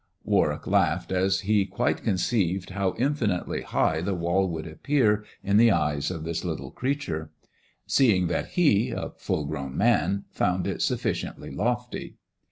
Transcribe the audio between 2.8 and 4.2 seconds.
inf high the